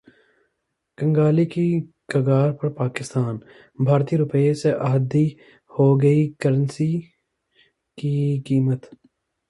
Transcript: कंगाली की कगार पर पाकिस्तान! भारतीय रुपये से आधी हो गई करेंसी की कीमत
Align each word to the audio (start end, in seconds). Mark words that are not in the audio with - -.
कंगाली 0.97 1.45
की 1.45 1.65
कगार 2.11 2.51
पर 2.61 2.69
पाकिस्तान! 2.79 3.39
भारतीय 3.85 4.19
रुपये 4.19 4.53
से 4.63 4.71
आधी 4.89 5.25
हो 5.71 5.95
गई 5.97 6.27
करेंसी 6.41 6.91
की 7.97 8.39
कीमत 8.47 8.89